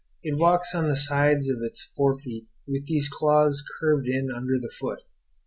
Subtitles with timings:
[0.23, 4.57] It walks on the sides of its fore feet with these claws curved in under
[4.59, 5.01] the foot.